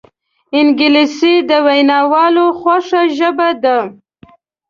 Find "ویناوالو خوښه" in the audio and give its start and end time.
1.65-3.01